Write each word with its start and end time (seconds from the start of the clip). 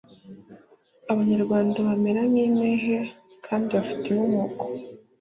Abanyarwanda 1.11 1.77
bamera 1.87 2.21
nk’impehe 2.29 2.97
kandi 3.45 3.67
bafite 3.77 4.05
inkomoko 4.09 4.63